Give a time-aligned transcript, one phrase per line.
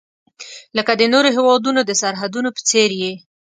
[0.77, 3.13] لکه د نورو هیوادونو د سرحدونو په څیر یې.